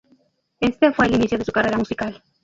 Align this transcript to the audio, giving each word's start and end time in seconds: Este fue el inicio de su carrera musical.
Este 0.59 0.91
fue 0.93 1.05
el 1.05 1.13
inicio 1.13 1.37
de 1.37 1.45
su 1.45 1.51
carrera 1.51 1.77
musical. 1.77 2.23